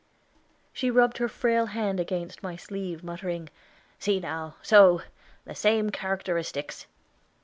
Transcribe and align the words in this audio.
She 0.73 0.89
rubbed 0.89 1.19
her 1.19 1.27
frail 1.27 1.67
hand 1.67 1.99
against 1.99 2.41
my 2.41 2.55
sleeve, 2.55 3.03
muttering, 3.03 3.49
"See 3.99 4.19
now, 4.19 4.55
so! 4.63 5.03
the 5.45 5.53
same 5.53 5.91
characteristics." 5.91 6.87